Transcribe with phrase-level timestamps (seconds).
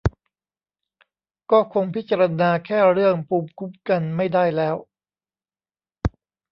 [1.51, 4.75] ก็คงพิจารณาแค่เรื่องภูมิคุ้มกันไม่ได้แล้ว